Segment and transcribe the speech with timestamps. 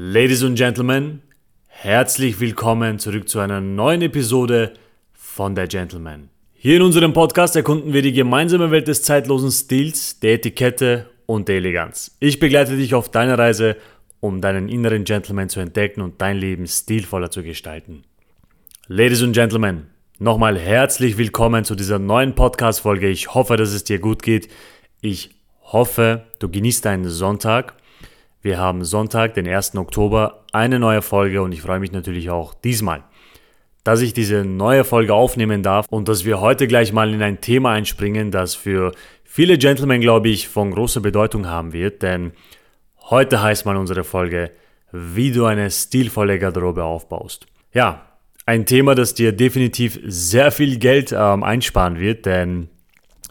[0.00, 1.22] Ladies and Gentlemen,
[1.66, 4.74] herzlich willkommen zurück zu einer neuen Episode
[5.12, 6.28] von der Gentleman.
[6.54, 11.48] Hier in unserem Podcast erkunden wir die gemeinsame Welt des zeitlosen Stils, der Etikette und
[11.48, 12.16] der Eleganz.
[12.20, 13.76] Ich begleite dich auf deiner Reise,
[14.20, 18.04] um deinen inneren Gentleman zu entdecken und dein Leben stilvoller zu gestalten.
[18.86, 19.88] Ladies and Gentlemen,
[20.20, 23.08] nochmal herzlich willkommen zu dieser neuen Podcast-Folge.
[23.08, 24.48] Ich hoffe, dass es dir gut geht.
[25.00, 25.30] Ich
[25.60, 27.74] hoffe, du genießt deinen Sonntag
[28.40, 29.76] wir haben Sonntag, den 1.
[29.76, 33.02] Oktober, eine neue Folge und ich freue mich natürlich auch diesmal,
[33.82, 37.40] dass ich diese neue Folge aufnehmen darf und dass wir heute gleich mal in ein
[37.40, 38.92] Thema einspringen, das für
[39.24, 42.32] viele Gentlemen, glaube ich, von großer Bedeutung haben wird, denn
[43.10, 44.52] heute heißt mal unsere Folge,
[44.92, 47.46] wie du eine stilvolle Garderobe aufbaust.
[47.72, 48.06] Ja,
[48.46, 52.68] ein Thema, das dir definitiv sehr viel Geld ähm, einsparen wird, denn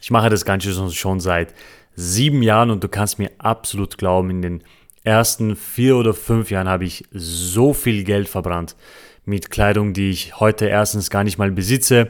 [0.01, 1.53] ich mache das Ganze schon seit
[1.95, 4.63] sieben Jahren und du kannst mir absolut glauben, in den
[5.07, 8.75] ersten vier oder fünf Jahren habe ich so viel Geld verbrannt
[9.23, 12.09] mit Kleidung, die ich heute erstens gar nicht mal besitze,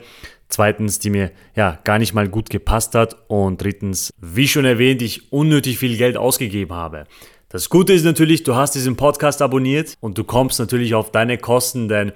[0.50, 5.02] zweitens, die mir ja gar nicht mal gut gepasst hat und drittens, wie schon erwähnt,
[5.02, 7.06] ich unnötig viel Geld ausgegeben habe.
[7.50, 11.38] Das Gute ist natürlich, du hast diesen Podcast abonniert und du kommst natürlich auf deine
[11.38, 12.12] Kosten, denn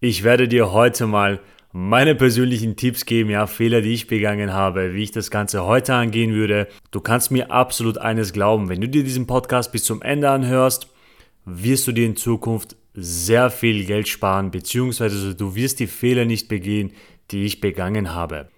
[0.00, 1.40] ich werde dir heute mal
[1.72, 5.94] meine persönlichen Tipps geben, ja, Fehler, die ich begangen habe, wie ich das Ganze heute
[5.94, 6.68] angehen würde.
[6.90, 10.88] Du kannst mir absolut eines glauben, wenn du dir diesen Podcast bis zum Ende anhörst,
[11.44, 16.48] wirst du dir in Zukunft sehr viel Geld sparen, beziehungsweise du wirst die Fehler nicht
[16.48, 16.92] begehen,
[17.30, 18.48] die ich begangen habe.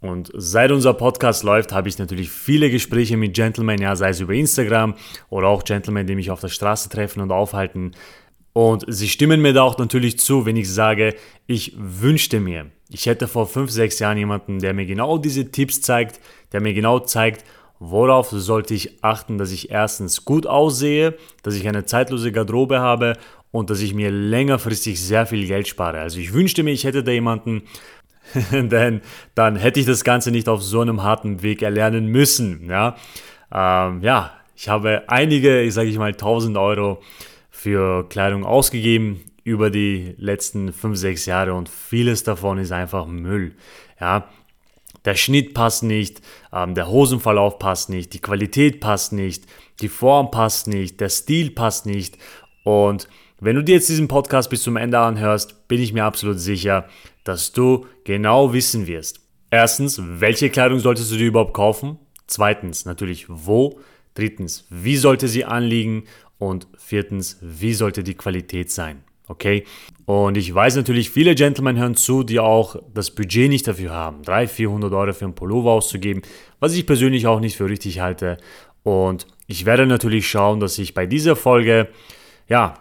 [0.00, 4.20] Und seit unser Podcast läuft, habe ich natürlich viele Gespräche mit Gentlemen, ja, sei es
[4.20, 4.94] über Instagram
[5.28, 7.92] oder auch Gentlemen, die mich auf der Straße treffen und aufhalten.
[8.56, 11.14] Und sie stimmen mir da auch natürlich zu, wenn ich sage,
[11.46, 15.82] ich wünschte mir, ich hätte vor 5, 6 Jahren jemanden, der mir genau diese Tipps
[15.82, 16.20] zeigt,
[16.54, 17.44] der mir genau zeigt,
[17.80, 23.18] worauf sollte ich achten, dass ich erstens gut aussehe, dass ich eine zeitlose Garderobe habe
[23.50, 26.00] und dass ich mir längerfristig sehr viel Geld spare.
[26.00, 27.64] Also ich wünschte mir, ich hätte da jemanden,
[28.52, 29.02] denn
[29.34, 32.70] dann hätte ich das Ganze nicht auf so einem harten Weg erlernen müssen.
[32.70, 32.96] Ja,
[33.52, 37.02] ähm, ja ich habe einige, ich sage ich mal, 1000 Euro
[37.66, 43.56] für Kleidung ausgegeben über die letzten 5, 6 Jahre und vieles davon ist einfach Müll.
[44.00, 44.28] Ja,
[45.04, 46.22] der Schnitt passt nicht,
[46.52, 49.46] ähm, der Hosenverlauf passt nicht, die Qualität passt nicht,
[49.80, 52.18] die Form passt nicht, der Stil passt nicht.
[52.62, 53.08] Und
[53.40, 56.86] wenn du dir jetzt diesen Podcast bis zum Ende anhörst, bin ich mir absolut sicher,
[57.24, 59.18] dass du genau wissen wirst.
[59.50, 61.98] Erstens, welche Kleidung solltest du dir überhaupt kaufen?
[62.28, 63.80] Zweitens, natürlich wo?
[64.14, 66.04] Drittens, wie sollte sie anliegen?
[66.38, 69.02] Und viertens, wie sollte die Qualität sein?
[69.28, 69.64] Okay?
[70.04, 74.22] Und ich weiß natürlich, viele Gentlemen hören zu, die auch das Budget nicht dafür haben,
[74.22, 76.22] 300, 400 Euro für einen Pullover auszugeben,
[76.60, 78.36] was ich persönlich auch nicht für richtig halte.
[78.82, 81.88] Und ich werde natürlich schauen, dass ich bei dieser Folge,
[82.48, 82.74] ja,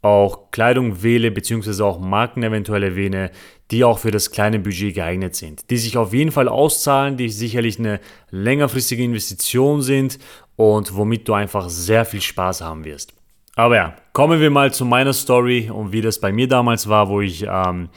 [0.00, 3.32] auch Kleidung wähle, beziehungsweise auch Marken eventuell erwähne,
[3.72, 7.28] die auch für das kleine Budget geeignet sind, die sich auf jeden Fall auszahlen, die
[7.28, 7.98] sicherlich eine
[8.30, 10.20] längerfristige Investition sind
[10.58, 13.14] und womit du einfach sehr viel Spaß haben wirst.
[13.54, 17.08] Aber ja, kommen wir mal zu meiner Story und wie das bei mir damals war,
[17.08, 17.90] wo ich, ähm,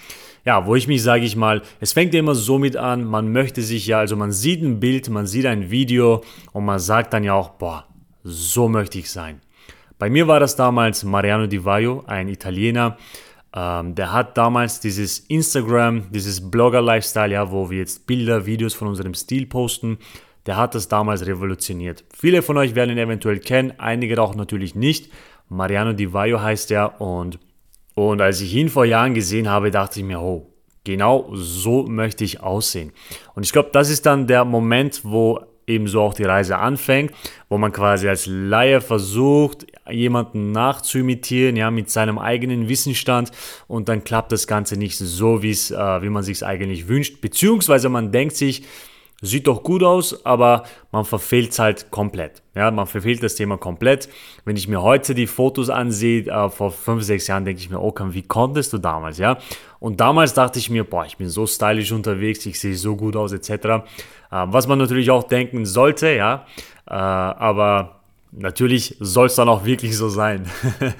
[0.45, 3.31] ja, wo ich mich, sage ich mal, es fängt ja immer so mit an, man
[3.31, 6.23] möchte sich ja, also man sieht ein Bild, man sieht ein Video
[6.53, 7.87] und man sagt dann ja auch, boah,
[8.23, 9.41] so möchte ich sein.
[9.97, 12.95] Bei mir war das damals Mariano Di Vaio, ein Italiener,
[13.55, 18.87] ähm, der hat damals dieses Instagram, dieses Blogger-Lifestyle, ja, wo wir jetzt Bilder, Videos von
[18.87, 19.97] unserem Stil posten,
[20.45, 22.03] der hat das damals revolutioniert.
[22.15, 25.11] Viele von euch werden ihn eventuell kennen, einige auch natürlich nicht.
[25.49, 27.39] Mariano Di Vaio heißt er und,
[27.95, 30.51] und als ich ihn vor Jahren gesehen habe, dachte ich mir, oh,
[30.83, 32.91] genau so möchte ich aussehen.
[33.35, 37.13] Und ich glaube, das ist dann der Moment, wo ebenso auch die Reise anfängt,
[37.49, 43.31] wo man quasi als Laie versucht, jemanden nachzuimitieren, ja, mit seinem eigenen Wissensstand
[43.67, 47.21] und dann klappt das Ganze nicht so, wie es, äh, wie man sich eigentlich wünscht,
[47.21, 48.63] beziehungsweise man denkt sich,
[49.23, 52.41] Sieht doch gut aus, aber man verfehlt es halt komplett.
[52.55, 54.09] Ja, man verfehlt das Thema komplett.
[54.45, 57.79] Wenn ich mir heute die Fotos ansehe, äh, vor fünf, sechs Jahren, denke ich mir,
[57.79, 59.37] okay, wie konntest du damals, ja?
[59.79, 63.15] Und damals dachte ich mir, boah, ich bin so stylisch unterwegs, ich sehe so gut
[63.15, 63.49] aus, etc.
[63.51, 63.79] Äh,
[64.31, 66.47] was man natürlich auch denken sollte, ja.
[66.87, 68.01] Äh, aber
[68.31, 70.49] natürlich soll es dann auch wirklich so sein.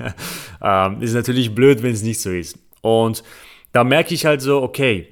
[0.61, 2.59] ähm, ist natürlich blöd, wenn es nicht so ist.
[2.81, 3.23] Und
[3.71, 5.07] da merke ich halt so, okay,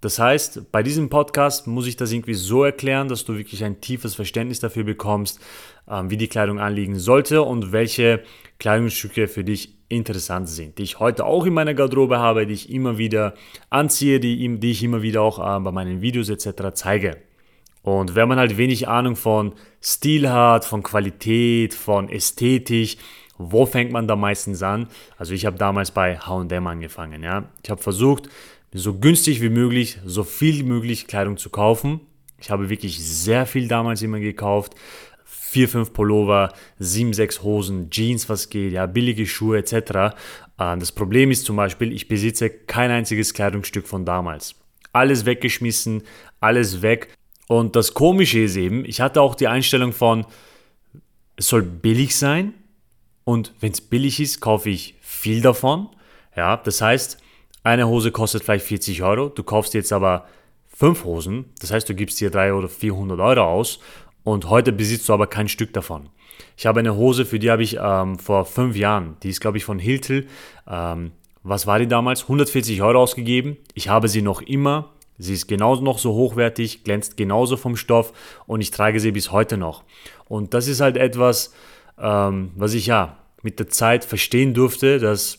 [0.00, 3.80] das heißt, bei diesem Podcast muss ich das irgendwie so erklären, dass du wirklich ein
[3.80, 5.40] tiefes Verständnis dafür bekommst,
[5.88, 8.22] ähm, wie die Kleidung anliegen sollte und welche
[8.58, 12.70] Kleidungsstücke für dich interessant sind, die ich heute auch in meiner Garderobe habe, die ich
[12.70, 13.34] immer wieder
[13.68, 16.72] anziehe, die, die ich immer wieder auch äh, bei meinen Videos etc.
[16.74, 17.16] zeige.
[17.82, 22.98] Und wenn man halt wenig Ahnung von Stil hat, von Qualität, von Ästhetik,
[23.38, 24.88] wo fängt man da meistens an?
[25.16, 27.22] Also ich habe damals bei H&M angefangen.
[27.22, 27.44] Ja?
[27.62, 28.28] Ich habe versucht,
[28.72, 32.00] so günstig wie möglich, so viel wie möglich Kleidung zu kaufen.
[32.38, 34.74] Ich habe wirklich sehr viel damals immer gekauft.
[35.24, 39.72] Vier, fünf Pullover, sieben, sechs Hosen, Jeans, was geht, ja, billige Schuhe etc.
[39.72, 40.12] Äh,
[40.56, 44.54] das Problem ist zum Beispiel, ich besitze kein einziges Kleidungsstück von damals.
[44.92, 46.02] Alles weggeschmissen,
[46.40, 47.08] alles weg.
[47.48, 50.24] Und das Komische ist eben, ich hatte auch die Einstellung von,
[51.36, 52.54] es soll billig sein
[53.24, 55.88] und wenn es billig ist, kaufe ich viel davon.
[56.36, 57.20] Ja, das heißt,
[57.62, 60.26] eine Hose kostet vielleicht 40 Euro, du kaufst jetzt aber
[60.66, 63.80] fünf Hosen, das heißt, du gibst dir 300 oder 400 Euro aus
[64.24, 66.08] und heute besitzt du aber kein Stück davon.
[66.56, 69.58] Ich habe eine Hose, für die habe ich ähm, vor fünf Jahren, die ist glaube
[69.58, 70.26] ich von Hiltel,
[70.68, 71.12] ähm,
[71.42, 72.22] was war die damals?
[72.22, 73.56] 140 Euro ausgegeben.
[73.74, 74.90] Ich habe sie noch immer.
[75.18, 78.12] Sie ist genauso noch so hochwertig, glänzt genauso vom Stoff
[78.46, 79.84] und ich trage sie bis heute noch.
[80.28, 81.52] Und das ist halt etwas,
[81.98, 85.38] ähm, was ich ja mit der Zeit verstehen durfte, dass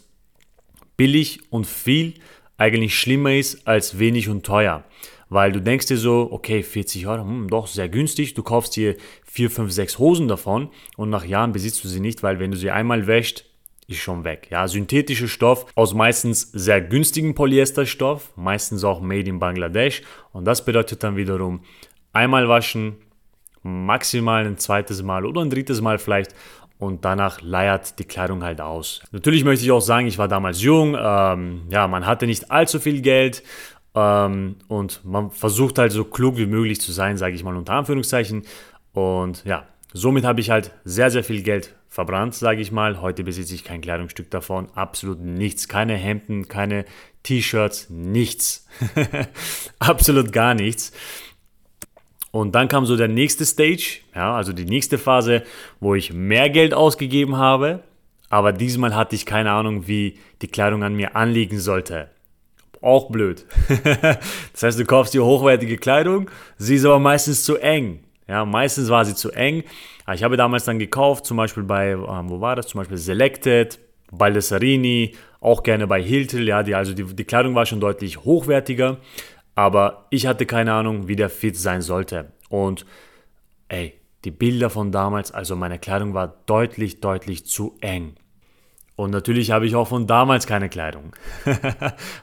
[1.02, 2.14] billig und viel
[2.58, 4.84] eigentlich schlimmer ist als wenig und teuer.
[5.30, 8.96] Weil du denkst dir so, okay, 40 Euro, hm, doch sehr günstig, du kaufst dir
[9.26, 12.58] 4, 5, 6 Hosen davon und nach Jahren besitzt du sie nicht, weil wenn du
[12.58, 13.46] sie einmal wäscht,
[13.88, 14.50] ist schon weg.
[14.52, 20.04] Ja, synthetischer Stoff aus meistens sehr günstigem Polyesterstoff, meistens auch made in Bangladesch
[20.34, 21.62] und das bedeutet dann wiederum
[22.14, 22.98] einmal waschen,
[23.64, 26.36] maximal ein zweites Mal oder ein drittes Mal vielleicht
[26.82, 29.04] und danach leiert die Kleidung halt aus.
[29.12, 32.80] Natürlich möchte ich auch sagen, ich war damals jung, ähm, ja, man hatte nicht allzu
[32.80, 33.44] viel Geld
[33.94, 37.74] ähm, und man versucht halt so klug wie möglich zu sein, sage ich mal unter
[37.74, 38.48] Anführungszeichen.
[38.94, 43.00] Und ja, somit habe ich halt sehr, sehr viel Geld verbrannt, sage ich mal.
[43.00, 46.86] Heute besitze ich kein Kleidungsstück davon, absolut nichts, keine Hemden, keine
[47.22, 48.66] T-Shirts, nichts,
[49.80, 50.94] absolut gar nichts.
[52.32, 55.44] Und dann kam so der nächste Stage, ja, also die nächste Phase,
[55.80, 57.82] wo ich mehr Geld ausgegeben habe,
[58.30, 62.10] aber diesmal hatte ich keine Ahnung, wie die Kleidung an mir anliegen sollte.
[62.82, 63.46] Auch blöd.
[64.54, 68.00] das heißt, du kaufst dir hochwertige Kleidung, sie ist aber meistens zu eng.
[68.28, 69.64] Ja, meistens war sie zu eng.
[70.14, 72.68] Ich habe damals dann gekauft, zum Beispiel bei, ähm, wo war das?
[72.68, 73.78] Zum Beispiel Selected,
[74.12, 76.48] Baldessarini, auch gerne bei Hiltel.
[76.48, 78.98] Ja, die, also die, die Kleidung war schon deutlich hochwertiger
[79.56, 82.32] aber ich hatte keine Ahnung, wie der Fit sein sollte.
[82.50, 82.86] Und
[83.68, 83.94] ey,
[84.24, 88.16] die Bilder von damals, also meine Kleidung war deutlich, deutlich zu eng.
[88.96, 91.16] Und natürlich habe ich auch von damals keine Kleidung.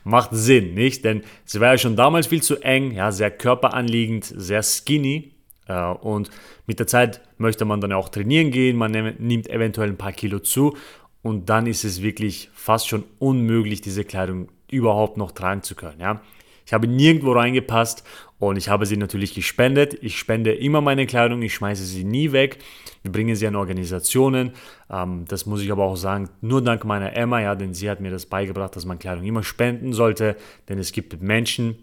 [0.05, 1.05] Macht Sinn, nicht?
[1.05, 5.33] Denn sie war ja schon damals viel zu eng, ja, sehr körperanliegend, sehr skinny.
[5.67, 6.31] Äh, und
[6.67, 10.39] mit der Zeit möchte man dann auch trainieren gehen, man nimmt eventuell ein paar Kilo
[10.39, 10.77] zu
[11.23, 16.01] und dann ist es wirklich fast schon unmöglich, diese Kleidung überhaupt noch tragen zu können.
[16.01, 16.21] Ja?
[16.69, 18.05] Ich habe nirgendwo reingepasst
[18.39, 19.97] und ich habe sie natürlich gespendet.
[20.03, 22.59] Ich spende immer meine Kleidung, ich schmeiße sie nie weg.
[23.01, 24.53] Wir bringen sie an Organisationen.
[24.91, 28.01] Ähm, das muss ich aber auch sagen, nur dank meiner Emma, ja, denn sie hat
[28.01, 30.37] mir das beigebracht, dass man Kleidung immer spenden sollte,
[30.69, 31.79] denn es gibt Menschen,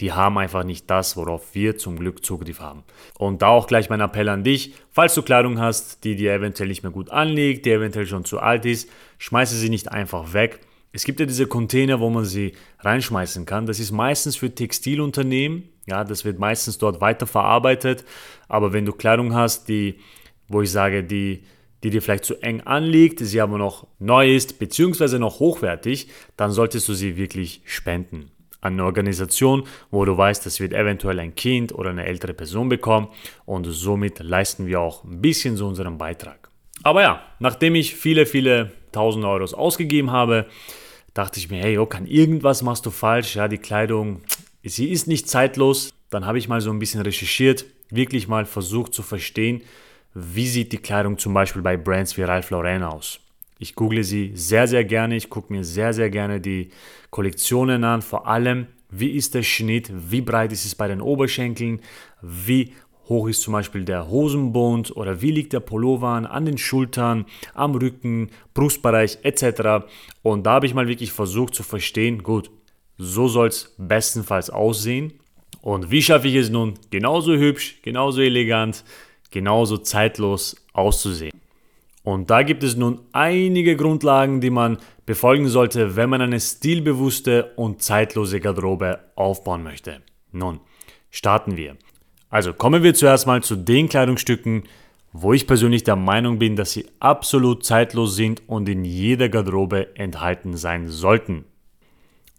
[0.00, 2.84] die haben einfach nicht das, worauf wir zum Glück Zugriff haben.
[3.18, 6.68] Und da auch gleich mein Appell an dich, falls du Kleidung hast, die dir eventuell
[6.68, 10.60] nicht mehr gut anliegt, die eventuell schon zu alt ist, schmeiße sie nicht einfach weg,
[10.92, 13.66] es gibt ja diese Container, wo man sie reinschmeißen kann.
[13.66, 15.68] Das ist meistens für Textilunternehmen.
[15.86, 18.04] Ja, das wird meistens dort weiterverarbeitet.
[18.48, 19.96] Aber wenn du Kleidung hast, die,
[20.48, 21.44] wo ich sage, die,
[21.84, 26.50] die dir vielleicht zu eng anliegt, sie aber noch neu ist, beziehungsweise noch hochwertig, dann
[26.50, 28.32] solltest du sie wirklich spenden.
[28.60, 32.68] An eine Organisation, wo du weißt, das wird eventuell ein Kind oder eine ältere Person
[32.68, 33.08] bekommen
[33.46, 36.50] und somit leisten wir auch ein bisschen so unseren Beitrag.
[36.82, 40.46] Aber ja, nachdem ich viele, viele tausend Euros ausgegeben habe,
[41.20, 43.36] dachte ich mir, hey, kann irgendwas machst du falsch?
[43.36, 44.22] Ja, die Kleidung,
[44.64, 45.92] sie ist nicht zeitlos.
[46.08, 49.62] Dann habe ich mal so ein bisschen recherchiert, wirklich mal versucht zu verstehen,
[50.14, 53.20] wie sieht die Kleidung zum Beispiel bei Brands wie Ralph Lauren aus.
[53.58, 55.16] Ich google sie sehr, sehr gerne.
[55.16, 56.70] Ich gucke mir sehr, sehr gerne die
[57.10, 58.00] Kollektionen an.
[58.00, 61.80] Vor allem, wie ist der Schnitt, wie breit ist es bei den Oberschenkeln,
[62.22, 62.72] wie
[63.10, 67.74] hoch ist zum Beispiel der Hosenbund oder wie liegt der Pullover an, den Schultern, am
[67.74, 69.84] Rücken, Brustbereich etc.
[70.22, 72.50] Und da habe ich mal wirklich versucht zu verstehen, gut,
[72.96, 75.12] so soll es bestenfalls aussehen.
[75.60, 78.84] Und wie schaffe ich es nun, genauso hübsch, genauso elegant,
[79.30, 81.32] genauso zeitlos auszusehen?
[82.02, 87.52] Und da gibt es nun einige Grundlagen, die man befolgen sollte, wenn man eine stilbewusste
[87.56, 90.00] und zeitlose Garderobe aufbauen möchte.
[90.32, 90.60] Nun,
[91.10, 91.76] starten wir.
[92.30, 94.62] Also kommen wir zuerst mal zu den Kleidungsstücken,
[95.12, 99.96] wo ich persönlich der Meinung bin, dass sie absolut zeitlos sind und in jeder Garderobe
[99.96, 101.44] enthalten sein sollten.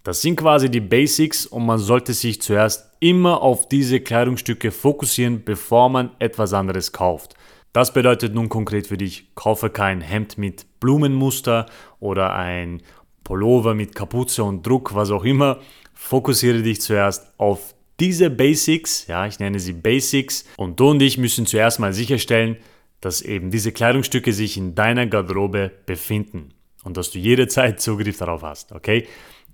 [0.03, 5.43] Das sind quasi die Basics und man sollte sich zuerst immer auf diese Kleidungsstücke fokussieren,
[5.43, 7.35] bevor man etwas anderes kauft.
[7.73, 11.67] Das bedeutet nun konkret für dich, kaufe kein Hemd mit Blumenmuster
[11.99, 12.81] oder ein
[13.23, 15.59] Pullover mit Kapuze und Druck, was auch immer.
[15.93, 21.17] Fokussiere dich zuerst auf diese Basics, ja, ich nenne sie Basics, und du und ich
[21.17, 22.57] müssen zuerst mal sicherstellen,
[22.99, 28.43] dass eben diese Kleidungsstücke sich in deiner Garderobe befinden und dass du jederzeit Zugriff darauf
[28.43, 29.07] hast, okay?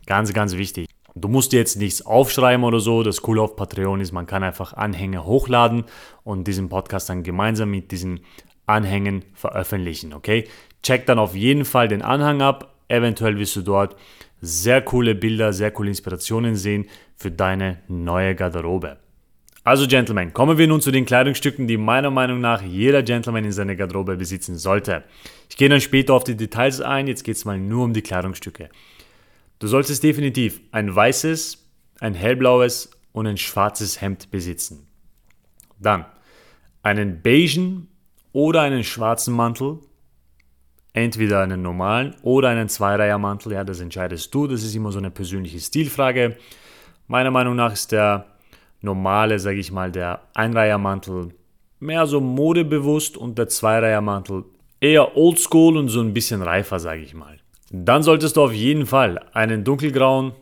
[0.06, 0.88] Ganz, ganz wichtig.
[1.16, 3.02] Du musst jetzt nichts aufschreiben oder so.
[3.04, 5.86] Das Coole auf Patreon ist, man kann einfach Anhänge hochladen
[6.24, 8.20] und diesen Podcast dann gemeinsam mit diesen
[8.68, 10.48] Anhängen veröffentlichen, okay?
[10.84, 12.76] Check dann auf jeden Fall den Anhang ab.
[12.90, 13.96] Eventuell wirst du dort
[14.42, 18.98] sehr coole Bilder, sehr coole Inspirationen sehen für deine neue Garderobe.
[19.64, 23.52] Also Gentlemen, kommen wir nun zu den Kleidungsstücken, die meiner Meinung nach jeder Gentleman in
[23.52, 25.04] seiner Garderobe besitzen sollte.
[25.50, 28.02] Ich gehe dann später auf die Details ein, jetzt geht es mal nur um die
[28.02, 28.70] Kleidungsstücke.
[29.60, 31.66] Du solltest definitiv ein weißes,
[32.00, 34.88] ein hellblaues und ein schwarzes Hemd besitzen.
[35.80, 36.06] Dann
[36.82, 37.90] einen beigen
[38.32, 39.80] oder einen schwarzen Mantel,
[40.98, 45.12] entweder einen normalen oder einen Zweireihermantel, ja, das entscheidest du, das ist immer so eine
[45.12, 46.38] persönliche Stilfrage.
[47.08, 48.26] Meiner Meinung nach ist der
[48.82, 51.30] normale, sage ich mal, der Einreihermantel
[51.80, 54.46] mehr so modebewusst und der Zweireihermantel
[54.80, 57.38] eher oldschool und so ein bisschen reifer, sage ich mal.
[57.70, 60.34] Dann solltest du auf jeden Fall einen dunkelgrauen,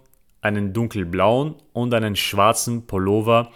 [0.42, 3.52] einen dunkelblauen und einen schwarzen Pullover,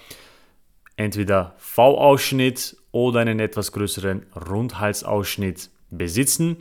[0.97, 6.57] entweder V-Ausschnitt oder einen etwas größeren Rundhalsausschnitt besitzen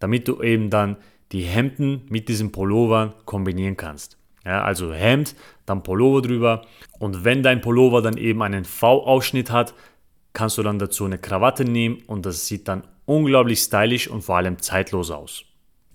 [0.00, 0.96] damit du eben dann
[1.30, 4.18] die Hemden mit diesem Pullover kombinieren kannst.
[4.44, 6.66] Ja, also Hemd, dann Pullover drüber
[6.98, 9.74] und wenn dein Pullover dann eben einen V-Ausschnitt hat,
[10.32, 14.36] kannst du dann dazu eine Krawatte nehmen und das sieht dann unglaublich stylisch und vor
[14.36, 15.44] allem zeitlos aus.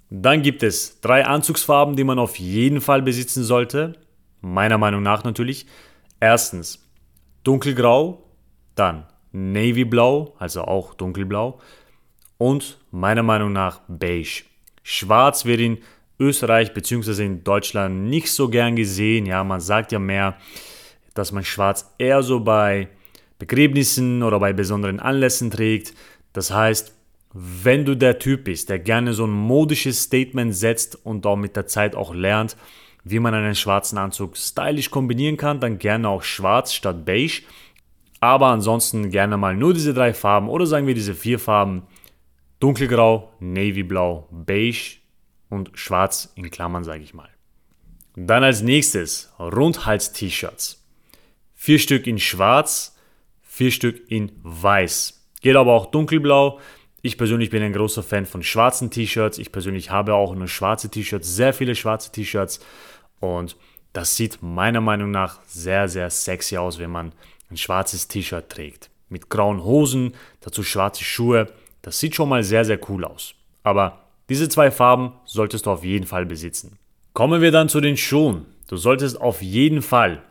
[0.09, 3.93] Dann gibt es drei Anzugsfarben, die man auf jeden Fall besitzen sollte.
[4.41, 5.65] Meiner Meinung nach natürlich.
[6.19, 6.87] Erstens
[7.43, 8.23] dunkelgrau,
[8.75, 11.59] dann navyblau, also auch dunkelblau
[12.37, 14.43] und meiner Meinung nach beige.
[14.83, 15.77] Schwarz wird in
[16.19, 17.25] Österreich bzw.
[17.25, 19.25] in Deutschland nicht so gern gesehen.
[19.25, 20.37] Ja, man sagt ja mehr,
[21.13, 22.89] dass man Schwarz eher so bei
[23.39, 25.93] Begräbnissen oder bei besonderen Anlässen trägt.
[26.33, 26.93] Das heißt,
[27.33, 31.55] wenn du der Typ bist, der gerne so ein modisches Statement setzt und auch mit
[31.55, 32.55] der Zeit auch lernt,
[33.03, 37.43] wie man einen schwarzen Anzug stylisch kombinieren kann, dann gerne auch schwarz statt beige.
[38.21, 41.83] Aber ansonsten gerne mal nur diese drei Farben oder sagen wir diese vier Farben
[42.59, 44.97] dunkelgrau, navyblau, beige
[45.49, 47.29] und schwarz in Klammern, sage ich mal.
[48.15, 50.83] Dann als nächstes Rundhals-T-Shirts.
[51.53, 52.95] Vier Stück in schwarz,
[53.41, 55.27] vier Stück in weiß.
[55.41, 56.59] Geht aber auch dunkelblau.
[57.01, 59.37] Ich persönlich bin ein großer Fan von schwarzen T-Shirts.
[59.37, 62.59] Ich persönlich habe auch nur schwarze T-Shirts, sehr viele schwarze T-Shirts.
[63.19, 63.57] Und
[63.93, 67.11] das sieht meiner Meinung nach sehr, sehr sexy aus, wenn man
[67.49, 68.89] ein schwarzes T-Shirt trägt.
[69.09, 71.51] Mit grauen Hosen, dazu schwarze Schuhe.
[71.85, 73.35] Das sieht schon mal sehr, sehr cool aus.
[73.61, 76.79] Aber diese zwei Farben solltest du auf jeden Fall besitzen.
[77.13, 78.47] Kommen wir dann zu den Schuhen.
[78.67, 80.23] Du solltest auf jeden Fall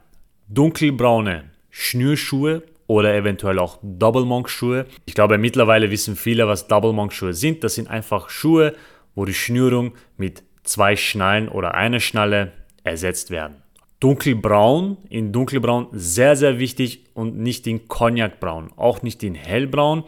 [0.49, 4.87] dunkelbraune Schnürschuhe oder eventuell auch Double Monk Schuhe.
[5.07, 7.63] Ich glaube, mittlerweile wissen viele, was Double Monk Schuhe sind.
[7.63, 8.75] Das sind einfach Schuhe,
[9.15, 12.51] wo die Schnürung mit zwei Schnallen oder einer Schnalle
[12.83, 13.63] ersetzt werden.
[14.01, 20.03] Dunkelbraun, in dunkelbraun sehr, sehr wichtig und nicht in Cognacbraun, auch nicht in hellbraun.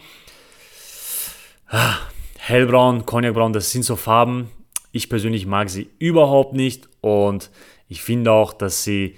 [1.69, 1.97] Ah,
[2.39, 4.51] hellbraun, Cognacbraun, das sind so Farben.
[4.93, 7.51] Ich persönlich mag sie überhaupt nicht und
[7.89, 9.17] ich finde auch, dass sie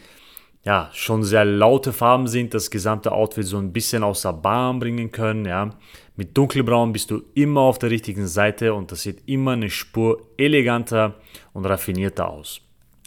[0.65, 5.13] ja schon sehr laute Farben sind, das gesamte Outfit so ein bisschen außer Bahn bringen
[5.13, 5.45] können.
[5.45, 5.71] Ja.
[6.17, 10.27] Mit dunkelbraun bist du immer auf der richtigen Seite und das sieht immer eine Spur
[10.39, 11.17] eleganter
[11.53, 12.63] und raffinierter aus.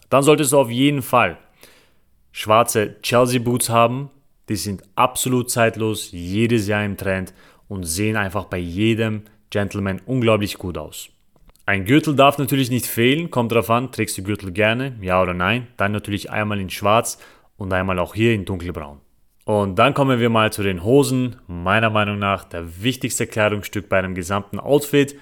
[0.10, 1.40] Dann solltest du auf jeden Fall
[2.32, 4.12] schwarze Chelsea Boots haben.
[4.50, 7.34] Die sind absolut zeitlos, jedes Jahr im Trend
[7.72, 11.08] und sehen einfach bei jedem Gentleman unglaublich gut aus.
[11.66, 15.34] Ein Gürtel darf natürlich nicht fehlen, kommt darauf an, trägst du Gürtel gerne, ja oder
[15.34, 15.68] nein.
[15.78, 17.18] Dann natürlich einmal in schwarz
[17.56, 18.98] und einmal auch hier in dunkelbraun.
[19.46, 21.38] Und dann kommen wir mal zu den Hosen.
[21.48, 25.16] Meiner Meinung nach der wichtigste Kleidungsstück bei einem gesamten Outfit.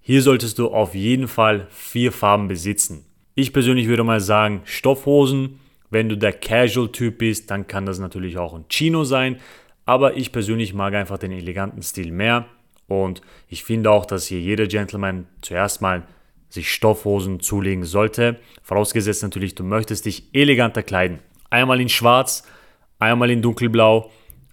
[0.00, 3.04] Hier solltest du auf jeden Fall vier Farben besitzen.
[3.34, 5.58] Ich persönlich würde mal sagen Stoffhosen.
[5.90, 9.40] Wenn du der Casual-Typ bist, dann kann das natürlich auch ein Chino sein
[9.84, 12.46] aber ich persönlich mag einfach den eleganten Stil mehr
[12.86, 16.02] und ich finde auch, dass hier jeder Gentleman zuerst mal
[16.48, 21.20] sich Stoffhosen zulegen sollte, vorausgesetzt natürlich, du möchtest dich eleganter kleiden.
[21.48, 22.42] Einmal in schwarz,
[22.98, 24.10] einmal in dunkelblau,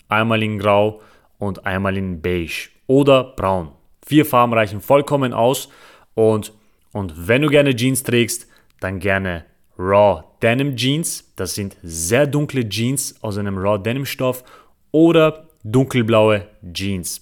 [0.07, 1.01] einmal in grau
[1.39, 3.71] und einmal in beige oder braun.
[4.05, 5.69] Vier Farben reichen vollkommen aus
[6.13, 6.53] und,
[6.93, 8.47] und wenn du gerne Jeans trägst,
[8.79, 9.45] dann gerne
[9.77, 11.31] Raw Denim Jeans.
[11.35, 14.43] Das sind sehr dunkle Jeans aus einem Raw Denim Stoff
[14.91, 17.21] oder dunkelblaue Jeans.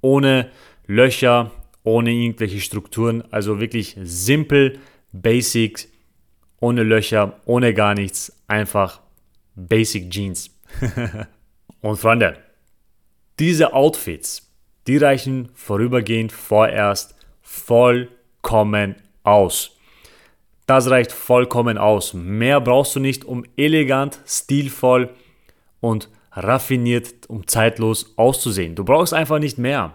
[0.00, 0.50] ohne
[0.86, 1.50] Löcher,
[1.82, 3.24] ohne irgendwelche Strukturen.
[3.32, 4.78] Also wirklich simpel,
[5.12, 5.88] basic,
[6.60, 8.32] ohne Löcher, ohne gar nichts.
[8.46, 9.00] Einfach
[9.56, 10.50] Basic Jeans.
[11.80, 12.36] Und Freunde,
[13.38, 14.50] diese Outfits,
[14.86, 19.76] die reichen vorübergehend vorerst vollkommen aus.
[20.66, 22.12] Das reicht vollkommen aus.
[22.14, 25.10] Mehr brauchst du nicht, um elegant, stilvoll
[25.80, 28.74] und raffiniert, um zeitlos auszusehen.
[28.74, 29.94] Du brauchst einfach nicht mehr.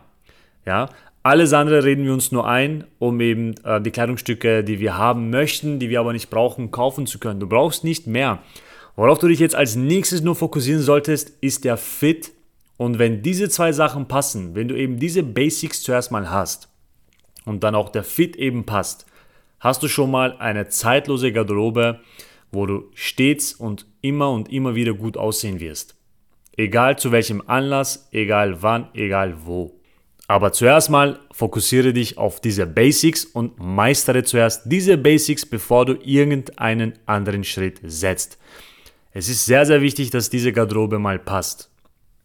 [0.66, 0.90] Ja,
[1.24, 5.30] alles andere reden wir uns nur ein, um eben äh, die Kleidungsstücke, die wir haben
[5.30, 7.40] möchten, die wir aber nicht brauchen, kaufen zu können.
[7.40, 8.40] Du brauchst nicht mehr.
[8.96, 12.32] Worauf du dich jetzt als nächstes nur fokussieren solltest, ist der Fit.
[12.78, 16.70] Und wenn diese zwei Sachen passen, wenn du eben diese Basics zuerst mal hast
[17.46, 19.06] und dann auch der Fit eben passt,
[19.60, 22.00] hast du schon mal eine zeitlose Garderobe,
[22.52, 25.96] wo du stets und immer und immer wieder gut aussehen wirst.
[26.58, 29.80] Egal zu welchem Anlass, egal wann, egal wo.
[30.28, 35.98] Aber zuerst mal fokussiere dich auf diese Basics und meistere zuerst diese Basics, bevor du
[36.04, 38.38] irgendeinen anderen Schritt setzt.
[39.12, 41.70] Es ist sehr, sehr wichtig, dass diese Garderobe mal passt.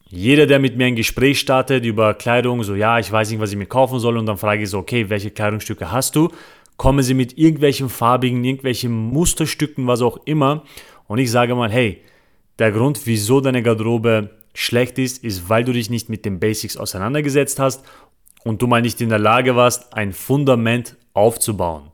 [0.08, 3.50] Jeder, der mit mir ein Gespräch startet über Kleidung, so ja, ich weiß nicht, was
[3.50, 6.30] ich mir kaufen soll und dann frage ich so, okay, welche Kleidungsstücke hast du?
[6.76, 10.62] Kommen sie mit irgendwelchen farbigen, irgendwelchen Musterstücken, was auch immer
[11.08, 12.02] und ich sage mal, hey,
[12.58, 16.76] der Grund, wieso deine Garderobe schlecht ist, ist, weil du dich nicht mit den Basics
[16.76, 17.84] auseinandergesetzt hast
[18.44, 21.90] und du mal nicht in der Lage warst, ein Fundament aufzubauen.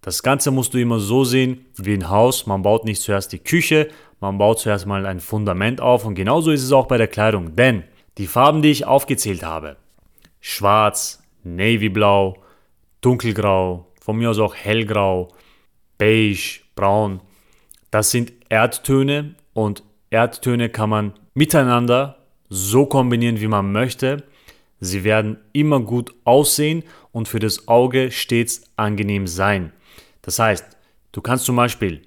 [0.00, 2.46] Das Ganze musst du immer so sehen wie ein Haus.
[2.46, 6.50] Man baut nicht zuerst die Küche, man baut zuerst mal ein Fundament auf und genauso
[6.50, 7.54] ist es auch bei der Kleidung.
[7.54, 7.84] Denn
[8.18, 9.76] die Farben, die ich aufgezählt habe,
[10.40, 12.36] schwarz, navyblau,
[13.00, 15.28] dunkelgrau, von mir aus auch hellgrau,
[15.98, 17.20] beige, braun,
[17.92, 22.18] das sind Erdtöne und Erdtöne kann man miteinander
[22.50, 24.24] so kombinieren, wie man möchte.
[24.78, 29.72] Sie werden immer gut aussehen und für das Auge stets angenehm sein.
[30.20, 30.76] Das heißt,
[31.12, 32.02] du kannst zum Beispiel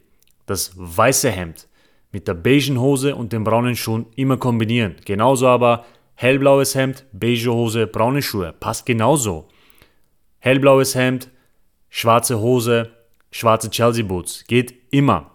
[0.45, 1.67] das weiße Hemd
[2.11, 4.97] mit der beigen Hose und den braunen Schuhen immer kombinieren.
[5.03, 8.53] Genauso aber hellblaues Hemd, beige Hose, braune Schuhe.
[8.53, 9.47] Passt genauso.
[10.39, 11.29] Hellblaues Hemd,
[11.89, 12.91] schwarze Hose,
[13.31, 14.43] schwarze Chelsea Boots.
[14.47, 15.31] Geht immer.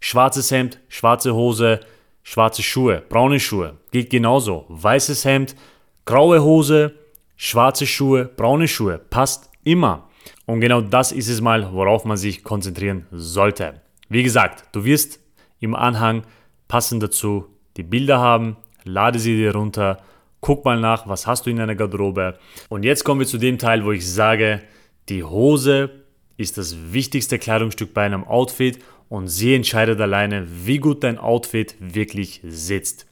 [0.00, 1.80] Schwarzes Hemd, schwarze Hose,
[2.22, 3.76] schwarze Schuhe, braune Schuhe.
[3.90, 4.64] Geht genauso.
[4.68, 5.56] Weißes Hemd,
[6.04, 6.94] graue Hose,
[7.36, 8.98] schwarze Schuhe, braune Schuhe.
[8.98, 10.08] Passt immer.
[10.46, 13.80] Und genau das ist es mal, worauf man sich konzentrieren sollte.
[14.08, 15.20] Wie gesagt, du wirst
[15.60, 16.22] im Anhang
[16.68, 19.98] passend dazu die Bilder haben, lade sie dir runter,
[20.40, 22.38] guck mal nach, was hast du in deiner Garderobe.
[22.68, 24.62] Und jetzt kommen wir zu dem Teil, wo ich sage,
[25.08, 25.90] die Hose
[26.36, 28.78] ist das wichtigste Kleidungsstück bei einem Outfit
[29.08, 33.06] und sie entscheidet alleine, wie gut dein Outfit wirklich sitzt.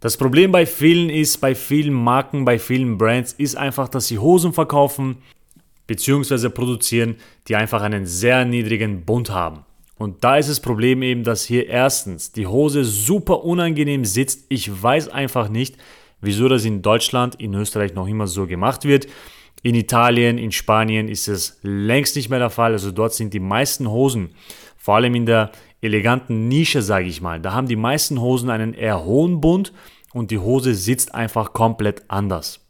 [0.00, 4.18] Das Problem bei vielen ist, bei vielen Marken, bei vielen Brands, ist einfach, dass sie
[4.18, 5.18] Hosen verkaufen,
[5.86, 6.48] bzw.
[6.48, 7.16] produzieren,
[7.48, 9.64] die einfach einen sehr niedrigen Bund haben.
[9.98, 14.46] Und da ist das Problem eben, dass hier erstens die Hose super unangenehm sitzt.
[14.48, 15.76] Ich weiß einfach nicht,
[16.22, 19.08] wieso das in Deutschland, in Österreich noch immer so gemacht wird.
[19.62, 22.72] In Italien, in Spanien ist es längst nicht mehr der Fall.
[22.72, 24.30] Also dort sind die meisten Hosen,
[24.80, 28.72] vor allem in der eleganten Nische, sage ich mal, da haben die meisten Hosen einen
[28.72, 29.74] eher hohen Bund
[30.14, 32.60] und die Hose sitzt einfach komplett anders.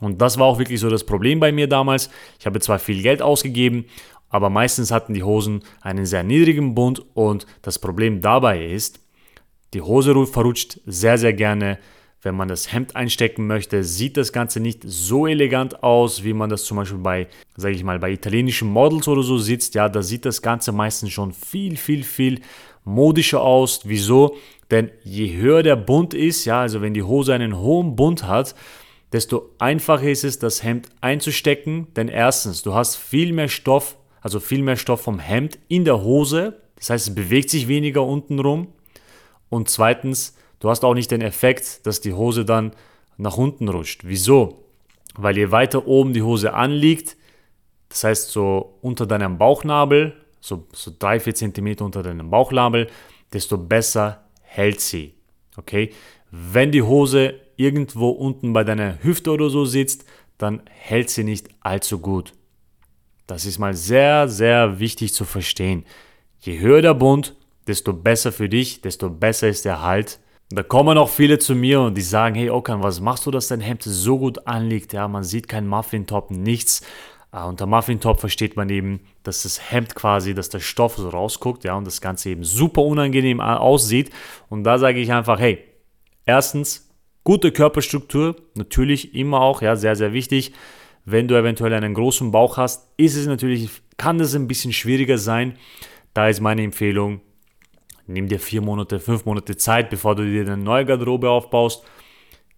[0.00, 2.08] Und das war auch wirklich so das Problem bei mir damals.
[2.38, 3.84] Ich habe zwar viel Geld ausgegeben,
[4.28, 9.00] aber meistens hatten die Hosen einen sehr niedrigen Bund und das Problem dabei ist,
[9.74, 11.78] die Hose verrutscht sehr, sehr gerne.
[12.22, 16.50] Wenn man das Hemd einstecken möchte, sieht das Ganze nicht so elegant aus, wie man
[16.50, 19.74] das zum Beispiel bei, sage ich mal, bei italienischen Models oder so sitzt.
[19.74, 22.40] Ja, da sieht das Ganze meistens schon viel, viel, viel
[22.84, 23.80] modischer aus.
[23.84, 24.36] Wieso?
[24.70, 28.54] Denn je höher der Bund ist, ja, also wenn die Hose einen hohen Bund hat,
[29.12, 31.86] desto einfacher ist es, das Hemd einzustecken.
[31.96, 36.02] Denn erstens, du hast viel mehr Stoff, also viel mehr Stoff vom Hemd in der
[36.02, 36.60] Hose.
[36.76, 38.68] Das heißt, es bewegt sich weniger unten rum.
[39.48, 42.72] Und zweitens, du hast auch nicht den Effekt, dass die Hose dann
[43.16, 44.02] nach unten rutscht.
[44.04, 44.64] Wieso?
[45.14, 47.16] Weil je weiter oben die Hose anliegt,
[47.88, 52.88] das heißt so unter deinem Bauchnabel, so, so 3-4 cm unter deinem Bauchnabel,
[53.32, 55.14] desto besser hält sie.
[55.56, 55.90] Okay?
[56.30, 60.04] Wenn die Hose irgendwo unten bei deiner Hüfte oder so sitzt,
[60.38, 62.32] dann hält sie nicht allzu gut.
[63.26, 65.84] Das ist mal sehr, sehr wichtig zu verstehen.
[66.40, 70.18] Je höher der Bund, desto besser für dich, desto besser ist der Halt.
[70.50, 73.48] Da kommen auch viele zu mir und die sagen, hey Okan, was machst du, dass
[73.48, 74.92] dein Hemd so gut anliegt?
[74.92, 76.82] Ja, man sieht keinen Muffin-Top, nichts.
[77.32, 81.62] Uh, unter Muffin-Top versteht man eben, dass das Hemd quasi, dass der Stoff so rausguckt,
[81.62, 84.10] ja, und das Ganze eben super unangenehm aussieht.
[84.48, 85.64] Und da sage ich einfach, hey,
[86.26, 86.90] erstens,
[87.22, 90.52] Gute Körperstruktur, natürlich immer auch, ja, sehr, sehr wichtig.
[91.04, 95.18] Wenn du eventuell einen großen Bauch hast, ist es natürlich, kann das ein bisschen schwieriger
[95.18, 95.56] sein.
[96.14, 97.20] Da ist meine Empfehlung,
[98.12, 101.84] nimm dir vier Monate, fünf Monate Zeit, bevor du dir eine neue Garderobe aufbaust,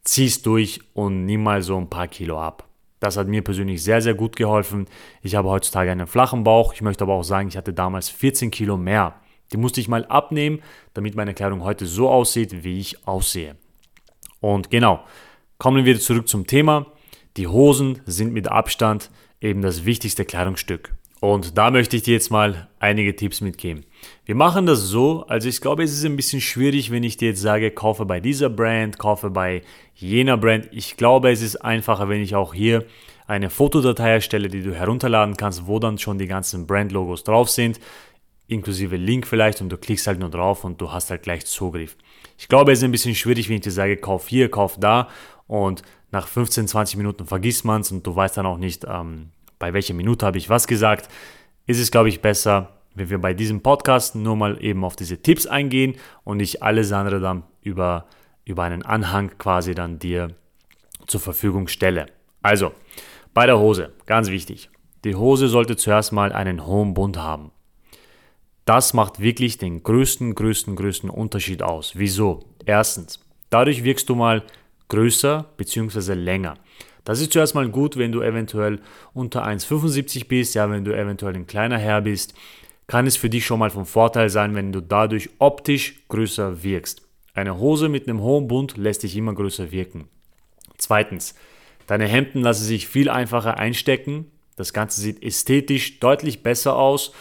[0.05, 2.69] ziehst durch und nimm mal so ein paar Kilo ab.
[3.01, 4.87] Das hat mir persönlich sehr, sehr gut geholfen.
[5.23, 6.73] Ich habe heutzutage einen flachen Bauch.
[6.73, 9.17] Ich möchte aber auch sagen, ich hatte damals 14 Kilo mehr.
[9.53, 10.63] Die musste ich mal abnehmen,
[10.95, 13.57] damit meine Kleidung heute so aussieht, wie ich aussehe.
[14.41, 15.05] Und genau,
[15.59, 16.87] kommen wir zurück zum Thema.
[17.37, 19.11] Die Hosen sind mit Abstand
[19.41, 20.95] eben das wichtigste Kleidungsstück.
[21.21, 23.85] Und da möchte ich dir jetzt mal einige Tipps mitgeben.
[24.25, 27.29] Wir machen das so, also ich glaube, es ist ein bisschen schwierig, wenn ich dir
[27.29, 29.63] jetzt sage, kaufe bei dieser Brand, kaufe bei
[29.95, 30.69] jener Brand.
[30.73, 32.85] Ich glaube, es ist einfacher, wenn ich auch hier
[33.27, 37.81] eine Fotodatei erstelle, die du herunterladen kannst, wo dann schon die ganzen Brand-Logos drauf sind,
[38.49, 41.97] inklusive Link vielleicht und du klickst halt nur drauf und du hast halt gleich Zugriff.
[42.39, 45.09] Ich glaube, es ist ein bisschen schwierig, wenn ich dir sage, kauf hier, kauf da
[45.47, 49.31] und nach 15, 20 Minuten vergisst man es und du weißt dann auch nicht, ähm,
[49.59, 51.09] bei welcher Minute habe ich was gesagt.
[51.67, 55.21] Ist es, glaube ich, besser, wenn wir bei diesem Podcast nur mal eben auf diese
[55.23, 58.07] Tipps eingehen und ich alles andere dann über,
[58.45, 60.35] über einen Anhang quasi dann dir
[61.07, 62.07] zur Verfügung stelle.
[62.43, 62.73] Also,
[63.35, 64.71] bei der Hose, ganz wichtig.
[65.05, 67.51] Die Hose sollte zuerst mal einen hohen Bund haben.
[68.65, 71.93] Das macht wirklich den größten, größten, größten Unterschied aus.
[71.97, 72.45] Wieso?
[72.65, 73.19] Erstens,
[73.51, 74.45] dadurch wirkst du mal
[74.89, 76.15] größer bzw.
[76.15, 76.55] länger.
[77.05, 78.79] Das ist zuerst mal gut, wenn du eventuell
[79.13, 82.35] unter 1,75 bist, ja, wenn du eventuell ein kleiner Herr bist,
[82.87, 87.03] kann es für dich schon mal von Vorteil sein, wenn du dadurch optisch größer wirkst.
[87.35, 90.09] Eine Hose mit einem hohen Bund lässt dich immer größer wirken.
[90.77, 91.35] Zweitens,
[91.87, 94.31] deine Hemden lassen sich viel einfacher einstecken.
[94.57, 97.13] Das Ganze sieht ästhetisch deutlich besser aus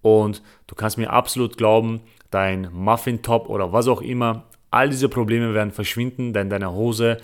[0.00, 2.00] und du kannst mir absolut glauben,
[2.30, 7.18] dein Muffin-Top oder was auch immer, all diese Probleme werden verschwinden, denn deine Hose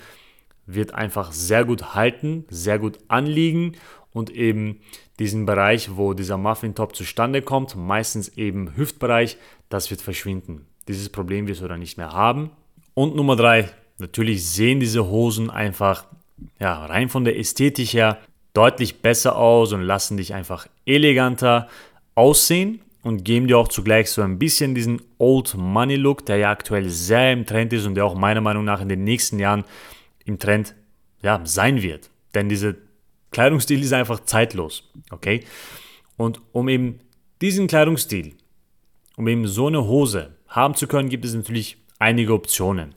[0.65, 3.73] wird einfach sehr gut halten, sehr gut anliegen
[4.15, 4.79] und eben
[5.19, 10.65] diesen Bereich, wo dieser Muffin-Top zustande kommt, meistens eben Hüftbereich, das wird verschwinden.
[10.87, 12.51] Dieses Problem wirst du dann nicht mehr haben.
[12.93, 16.05] Und Nummer drei, natürlich sehen diese Hosen einfach,
[16.59, 18.17] ja, rein von der Ästhetik her
[18.53, 21.67] deutlich besser aus und lassen dich einfach eleganter,
[22.15, 26.51] aussehen und geben dir auch zugleich so ein bisschen diesen Old Money Look, der ja
[26.51, 29.65] aktuell sehr im Trend ist und der auch meiner Meinung nach in den nächsten Jahren
[30.23, 30.73] im Trend
[31.21, 32.09] ja, sein wird.
[32.33, 32.75] Denn dieser
[33.35, 34.89] Kleidungsstil ist einfach zeitlos.
[35.11, 35.43] Okay?
[36.15, 37.01] Und um eben
[37.41, 38.33] diesen Kleidungsstil,
[39.17, 42.95] um eben so eine Hose haben zu können, gibt es natürlich einige Optionen.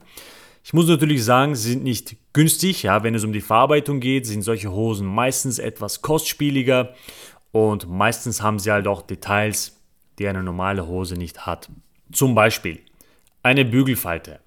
[0.63, 2.83] Ich muss natürlich sagen, sie sind nicht günstig.
[2.83, 6.95] Ja, wenn es um die Verarbeitung geht, sind solche Hosen meistens etwas kostspieliger
[7.51, 9.77] und meistens haben sie halt auch Details,
[10.19, 11.69] die eine normale Hose nicht hat.
[12.13, 12.79] Zum Beispiel
[13.43, 14.39] eine Bügelfalte.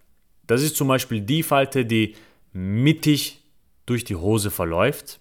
[0.46, 2.14] Das ist zum Beispiel die Falte, die
[2.54, 3.42] mittig
[3.84, 5.20] durch die Hose verläuft.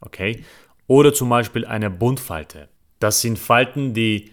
[0.00, 0.44] Okay?
[0.86, 2.68] Oder zum Beispiel eine Bundfalte.
[2.98, 4.32] Das sind Falten, die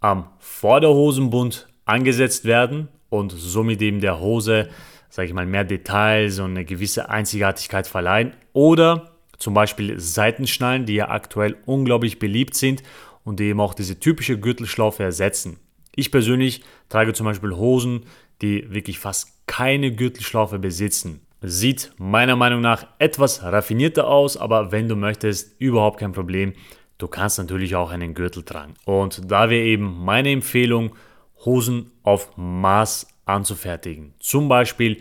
[0.00, 4.68] am Vorderhosenbund angesetzt werden und somit eben der Hose,
[5.08, 8.32] sage ich mal, mehr Details und eine gewisse Einzigartigkeit verleihen.
[8.52, 12.82] Oder zum Beispiel Seitenschnallen, die ja aktuell unglaublich beliebt sind
[13.24, 15.58] und die eben auch diese typische Gürtelschlaufe ersetzen.
[15.94, 18.04] Ich persönlich trage zum Beispiel Hosen,
[18.42, 21.25] die wirklich fast keine Gürtelschlaufe besitzen.
[21.48, 26.54] Sieht meiner Meinung nach etwas raffinierter aus, aber wenn du möchtest, überhaupt kein Problem.
[26.98, 28.74] Du kannst natürlich auch einen Gürtel tragen.
[28.84, 30.96] Und da wäre eben meine Empfehlung,
[31.44, 34.12] Hosen auf Maß anzufertigen.
[34.18, 35.00] Zum Beispiel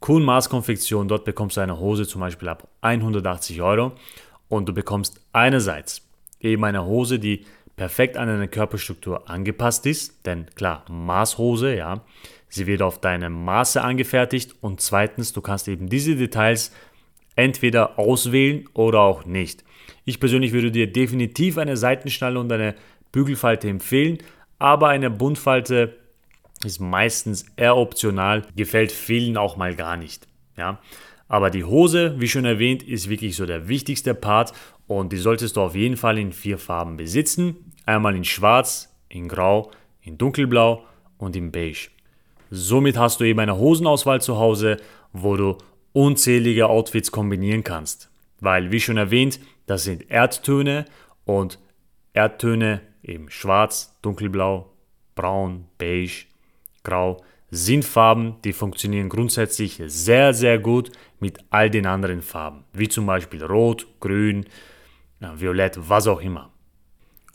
[0.00, 3.92] Kuhn Maß Konfektion, dort bekommst du eine Hose zum Beispiel ab 180 Euro
[4.48, 6.02] und du bekommst einerseits
[6.40, 12.00] eben eine Hose, die perfekt an deine Körperstruktur angepasst ist, denn klar, Maßhose, ja,
[12.54, 16.72] sie wird auf deine Maße angefertigt und zweitens, du kannst eben diese Details
[17.36, 19.64] entweder auswählen oder auch nicht.
[20.04, 22.74] Ich persönlich würde dir definitiv eine Seitenschnalle und eine
[23.12, 24.18] Bügelfalte empfehlen,
[24.58, 25.96] aber eine Buntfalte
[26.64, 30.26] ist meistens eher optional, gefällt vielen auch mal gar nicht.
[30.56, 30.80] Ja?
[31.28, 34.52] Aber die Hose, wie schon erwähnt, ist wirklich so der wichtigste Part
[34.86, 37.72] und die solltest du auf jeden Fall in vier Farben besitzen.
[37.86, 39.70] Einmal in Schwarz, in Grau,
[40.02, 40.84] in Dunkelblau
[41.18, 41.88] und in Beige.
[42.56, 44.76] Somit hast du eben eine Hosenauswahl zu Hause,
[45.12, 45.58] wo du
[45.92, 48.10] unzählige Outfits kombinieren kannst.
[48.38, 50.84] Weil, wie schon erwähnt, das sind Erdtöne
[51.24, 51.58] und
[52.12, 54.70] Erdtöne eben schwarz, dunkelblau,
[55.16, 56.26] braun, beige,
[56.84, 62.88] grau sind Farben, die funktionieren grundsätzlich sehr, sehr gut mit all den anderen Farben, wie
[62.88, 64.46] zum Beispiel Rot, Grün,
[65.20, 66.53] Violett, was auch immer.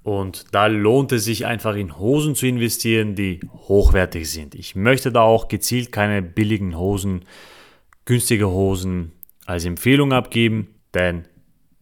[0.03, 4.55] Und da lohnt es sich einfach in Hosen zu investieren, die hochwertig sind.
[4.55, 7.25] Ich möchte da auch gezielt keine billigen Hosen
[8.09, 9.11] günstige Hosen
[9.45, 11.25] als Empfehlung abgeben, denn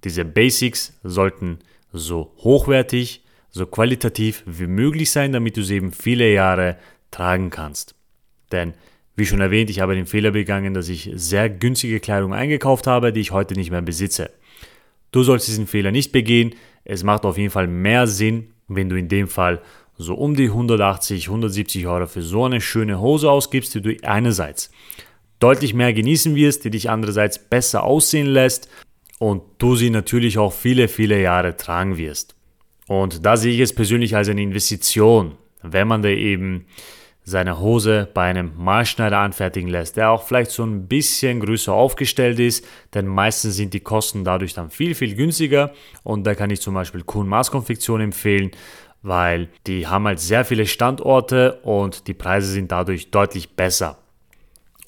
[0.03, 1.59] diese Basics sollten
[1.93, 6.75] so hochwertig, so qualitativ wie möglich sein, damit du sie eben viele Jahre
[7.11, 7.95] tragen kannst.
[8.51, 8.73] Denn
[9.15, 13.13] wie schon erwähnt, ich habe den Fehler begangen, dass ich sehr günstige Kleidung eingekauft habe,
[13.13, 14.29] die ich heute nicht mehr besitze.
[15.11, 16.53] Du sollst diesen Fehler nicht begehen.
[16.83, 19.61] Es macht auf jeden Fall mehr Sinn, wenn du in dem Fall
[19.97, 24.69] so um die 180, 170 Euro für so eine schöne Hose ausgibst, die du einerseits
[25.39, 28.69] deutlich mehr genießen wirst, die dich andererseits besser aussehen lässt
[29.19, 32.35] und du sie natürlich auch viele, viele Jahre tragen wirst.
[32.87, 36.65] Und da sehe ich es persönlich als eine Investition, wenn man da eben
[37.27, 42.39] seine Hose bei einem Maßschneider anfertigen lässt, der auch vielleicht so ein bisschen größer aufgestellt
[42.39, 46.61] ist, denn meistens sind die Kosten dadurch dann viel, viel günstiger und da kann ich
[46.61, 48.51] zum Beispiel Kuhn Maßkonfektion empfehlen,
[49.01, 53.97] weil die haben halt sehr viele Standorte und die Preise sind dadurch deutlich besser.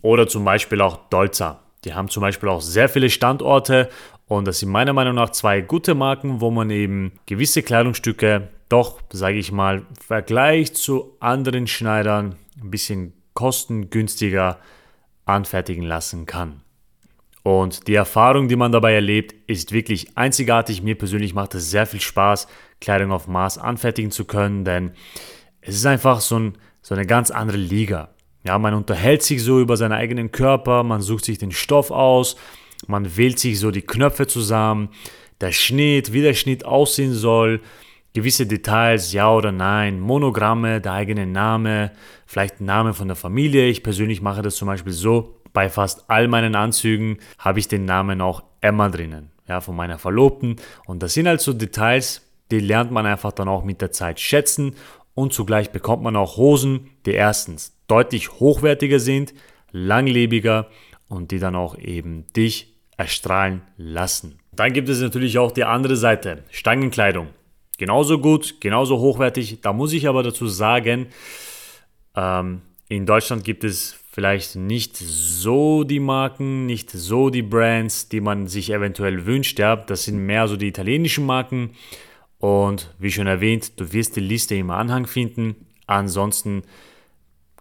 [0.01, 1.59] Oder zum Beispiel auch Dolza.
[1.83, 3.89] Die haben zum Beispiel auch sehr viele Standorte
[4.29, 9.01] und das sind meiner Meinung nach zwei gute Marken, wo man eben gewisse Kleidungsstücke doch,
[9.11, 14.59] sage ich mal, im Vergleich zu anderen Schneidern ein bisschen kostengünstiger
[15.25, 16.61] anfertigen lassen kann.
[17.43, 20.83] Und die Erfahrung, die man dabei erlebt, ist wirklich einzigartig.
[20.83, 22.47] Mir persönlich macht es sehr viel Spaß,
[22.79, 24.91] Kleidung auf Maß anfertigen zu können, denn
[25.61, 28.09] es ist einfach so, ein, so eine ganz andere Liga.
[28.43, 32.35] Ja, man unterhält sich so über seinen eigenen Körper, man sucht sich den Stoff aus,
[32.87, 34.89] man wählt sich so die Knöpfe zusammen,
[35.41, 37.61] der Schnitt, wie der Schnitt aussehen soll,
[38.13, 41.91] gewisse Details, ja oder nein, Monogramme, der eigene Name,
[42.25, 43.67] vielleicht Name von der Familie.
[43.67, 47.85] Ich persönlich mache das zum Beispiel so, bei fast all meinen Anzügen habe ich den
[47.85, 50.57] Namen auch Emma drinnen, ja, von meiner Verlobten.
[50.85, 54.19] Und das sind halt so Details, die lernt man einfach dann auch mit der Zeit
[54.19, 54.75] schätzen
[55.13, 59.33] und zugleich bekommt man auch Hosen, die erstens deutlich hochwertiger sind,
[59.71, 60.67] langlebiger
[61.07, 64.39] und die dann auch eben dich erstrahlen lassen.
[64.51, 67.27] Dann gibt es natürlich auch die andere Seite, Stangenkleidung.
[67.79, 69.61] Genauso gut, genauso hochwertig.
[69.61, 71.07] Da muss ich aber dazu sagen,
[72.13, 78.19] ähm, in Deutschland gibt es vielleicht nicht so die Marken, nicht so die Brands, die
[78.19, 79.59] man sich eventuell wünscht.
[79.59, 81.71] Ja, das sind mehr so die italienischen Marken.
[82.37, 85.55] Und wie schon erwähnt, du wirst die Liste im Anhang finden.
[85.87, 86.63] Ansonsten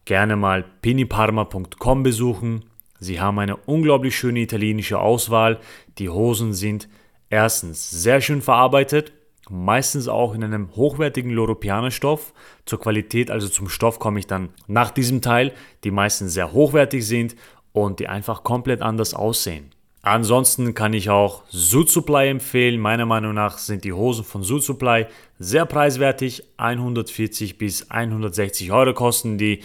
[0.05, 2.65] gerne mal piniparma.com besuchen.
[2.99, 5.61] Sie haben eine unglaublich schöne italienische Auswahl.
[5.99, 6.89] Die Hosen sind
[7.31, 9.13] erstens sehr schön verarbeitet
[9.51, 12.33] meistens auch in einem hochwertigen Loropianer-Stoff.
[12.67, 15.53] Zur Qualität, also zum Stoff, komme ich dann nach diesem Teil,
[15.85, 17.37] die meistens sehr hochwertig sind
[17.73, 19.71] und die einfach komplett anders aussehen.
[20.03, 22.81] Ansonsten kann ich auch Suit Supply empfehlen.
[22.81, 25.07] Meiner Meinung nach sind die Hosen von Suit Supply
[25.39, 26.45] sehr preiswertig.
[26.57, 29.61] 140 bis 160 Euro kosten die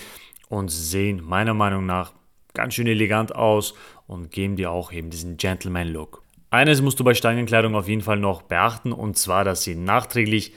[0.49, 2.13] und sehen meiner Meinung nach
[2.53, 3.73] ganz schön elegant aus
[4.07, 6.22] und geben dir auch eben diesen Gentleman-Look.
[6.53, 10.53] Eines musst du bei Stangenkleidung auf jeden Fall noch beachten und zwar, dass sie nachträglich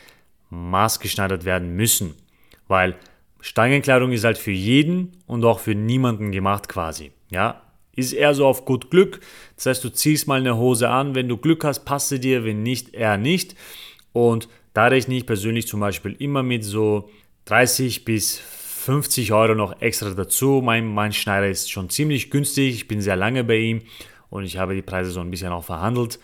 [0.50, 2.12] maßgeschneidert werden müssen.
[2.68, 2.96] Weil
[3.40, 7.12] Stangenkleidung ist halt für jeden und auch für niemanden gemacht quasi.
[7.30, 7.62] Ja,
[7.94, 9.20] ist eher so auf gut Glück.
[9.54, 12.44] Das heißt, du ziehst mal eine Hose an, wenn du Glück hast, passt sie dir,
[12.44, 13.54] wenn nicht, eher nicht.
[14.12, 17.08] Und da rechne ich persönlich zum Beispiel immer mit so
[17.46, 20.60] 30 bis 50 Euro noch extra dazu.
[20.62, 23.80] Mein, mein Schneider ist schon ziemlich günstig, ich bin sehr lange bei ihm
[24.30, 26.18] und ich habe die Preise so ein bisschen auch verhandelt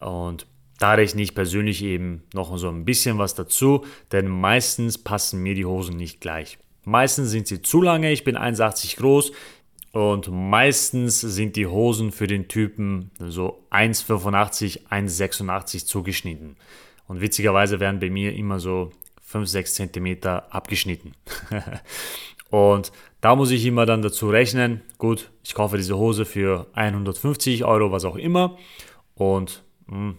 [0.00, 0.46] und
[0.78, 5.54] da rechne ich persönlich eben noch so ein bisschen was dazu, denn meistens passen mir
[5.54, 6.58] die Hosen nicht gleich.
[6.84, 9.32] Meistens sind sie zu lange, ich bin 1,80 groß
[9.92, 16.56] und meistens sind die Hosen für den Typen so 1,85, 1,86 zugeschnitten.
[17.08, 18.92] Und witzigerweise werden bei mir immer so
[19.22, 20.18] 5, 6 cm
[20.50, 21.14] abgeschnitten.
[22.50, 22.92] Und
[23.26, 27.90] da muss ich immer dann dazu rechnen, gut, ich kaufe diese Hose für 150 Euro,
[27.90, 28.56] was auch immer.
[29.16, 30.16] Und hm,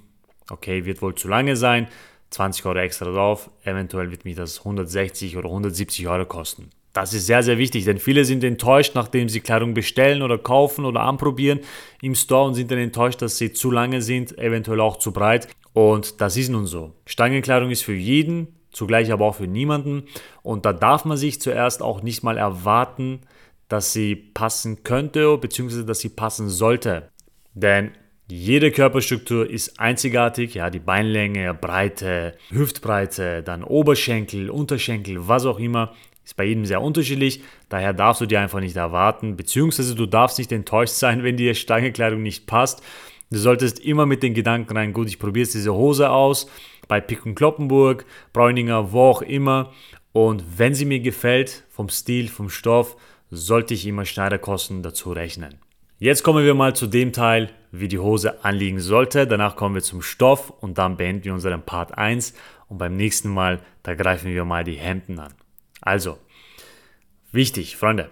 [0.49, 1.87] okay, wird wohl zu lange sein.
[2.31, 3.49] 20 Euro extra drauf.
[3.63, 6.69] Eventuell wird mich das 160 oder 170 Euro kosten.
[6.91, 10.83] Das ist sehr, sehr wichtig, denn viele sind enttäuscht, nachdem sie Kleidung bestellen oder kaufen
[10.83, 11.61] oder anprobieren
[12.01, 15.47] im Store und sind dann enttäuscht, dass sie zu lange sind, eventuell auch zu breit.
[15.71, 16.91] Und das ist nun so.
[17.05, 20.03] Stangenkleidung ist für jeden zugleich aber auch für niemanden.
[20.43, 23.21] Und da darf man sich zuerst auch nicht mal erwarten,
[23.67, 27.09] dass sie passen könnte, beziehungsweise dass sie passen sollte.
[27.53, 27.91] Denn
[28.29, 35.93] jede Körperstruktur ist einzigartig, ja, die Beinlänge, Breite, Hüftbreite, dann Oberschenkel, Unterschenkel, was auch immer,
[36.25, 37.41] ist bei jedem sehr unterschiedlich.
[37.69, 41.55] Daher darfst du dir einfach nicht erwarten, beziehungsweise du darfst nicht enttäuscht sein, wenn dir
[41.55, 42.83] Stangekleidung nicht passt.
[43.29, 46.49] Du solltest immer mit den Gedanken rein, gut, ich probiere jetzt diese Hose aus,
[46.87, 49.71] bei Pick und Kloppenburg, Bräuninger, wo auch immer.
[50.11, 52.97] Und wenn sie mir gefällt, vom Stil, vom Stoff,
[53.29, 55.59] sollte ich immer Schneiderkosten dazu rechnen.
[55.99, 59.27] Jetzt kommen wir mal zu dem Teil, wie die Hose anliegen sollte.
[59.27, 62.33] Danach kommen wir zum Stoff und dann beenden wir unseren Part 1
[62.69, 65.33] und beim nächsten Mal, da greifen wir mal die Hemden an.
[65.81, 66.17] Also,
[67.31, 68.09] wichtig, Freunde,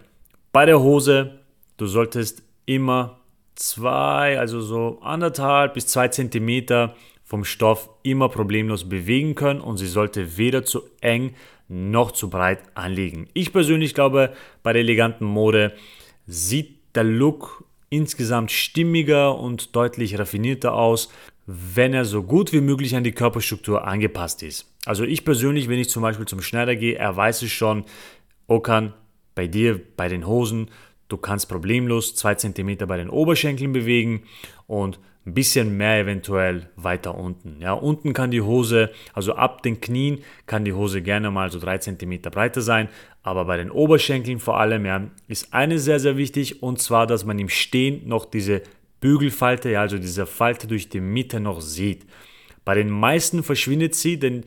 [0.51, 1.39] bei der Hose,
[1.77, 3.19] du solltest immer
[3.55, 9.87] zwei, also so anderthalb bis zwei Zentimeter vom Stoff immer problemlos bewegen können und sie
[9.87, 11.35] sollte weder zu eng
[11.67, 13.27] noch zu breit anliegen.
[13.33, 15.73] Ich persönlich glaube, bei der eleganten Mode
[16.27, 21.11] sieht der Look insgesamt stimmiger und deutlich raffinierter aus,
[21.47, 24.71] wenn er so gut wie möglich an die Körperstruktur angepasst ist.
[24.85, 27.85] Also ich persönlich, wenn ich zum Beispiel zum Schneider gehe, er weiß es schon,
[28.47, 28.93] Okan,
[29.33, 30.69] bei dir, bei den Hosen,
[31.07, 34.23] du kannst problemlos 2 cm bei den Oberschenkeln bewegen
[34.67, 37.59] und ein bisschen mehr eventuell weiter unten.
[37.59, 41.59] Ja, unten kann die Hose, also ab den Knien kann die Hose gerne mal so
[41.59, 42.89] 3 cm breiter sein,
[43.23, 47.25] aber bei den Oberschenkeln vor allem ja, ist eine sehr, sehr wichtig und zwar, dass
[47.25, 48.61] man im Stehen noch diese
[49.01, 52.05] Bügelfalte, ja, also diese Falte durch die Mitte noch sieht.
[52.63, 54.43] Bei den meisten verschwindet sie, denn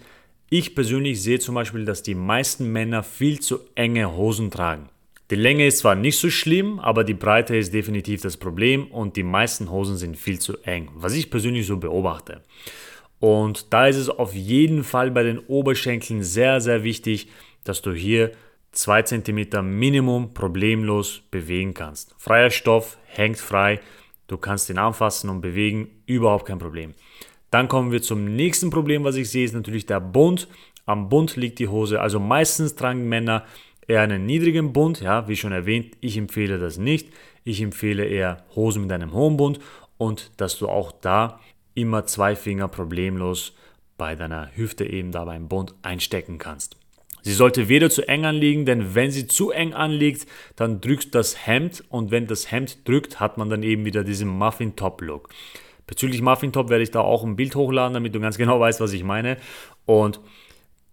[0.50, 4.88] ich persönlich sehe zum Beispiel, dass die meisten Männer viel zu enge Hosen tragen.
[5.30, 9.16] Die Länge ist zwar nicht so schlimm, aber die Breite ist definitiv das Problem und
[9.16, 12.42] die meisten Hosen sind viel zu eng, was ich persönlich so beobachte.
[13.20, 17.28] Und da ist es auf jeden Fall bei den Oberschenkeln sehr, sehr wichtig,
[17.64, 18.32] dass du hier
[18.72, 22.14] 2 cm Minimum problemlos bewegen kannst.
[22.16, 23.80] Freier Stoff hängt frei,
[24.28, 26.94] du kannst ihn anfassen und bewegen, überhaupt kein Problem.
[27.50, 30.48] Dann kommen wir zum nächsten Problem, was ich sehe, ist natürlich der Bund.
[30.86, 33.44] Am Bund liegt die Hose, also meistens tragen Männer
[33.88, 37.09] eher einen niedrigen Bund, ja, wie schon erwähnt, ich empfehle das nicht.
[37.42, 39.59] Ich empfehle eher Hosen mit einem hohen Bund
[39.96, 41.40] und dass du auch da
[41.74, 43.55] immer zwei Finger problemlos
[43.96, 46.77] bei deiner Hüfte eben da beim Bund einstecken kannst.
[47.22, 51.46] Sie sollte weder zu eng anliegen, denn wenn sie zu eng anliegt, dann drückt das
[51.46, 55.31] Hemd und wenn das Hemd drückt, hat man dann eben wieder diesen Muffin-Top-Look.
[55.87, 58.92] Bezüglich Muffin-Top werde ich da auch ein Bild hochladen, damit du ganz genau weißt, was
[58.92, 59.38] ich meine.
[59.85, 60.20] Und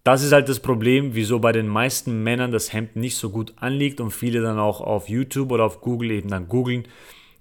[0.05, 3.53] das ist halt das Problem, wieso bei den meisten Männern das Hemd nicht so gut
[3.55, 6.87] anliegt und viele dann auch auf YouTube oder auf Google eben dann googeln,